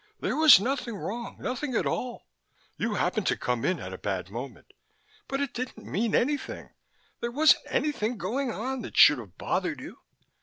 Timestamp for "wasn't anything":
7.29-8.17